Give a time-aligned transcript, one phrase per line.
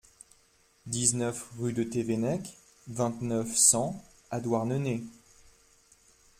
[0.87, 2.57] dix-neuf rue de Tevennec,
[2.87, 5.03] vingt-neuf, cent à Douarnenez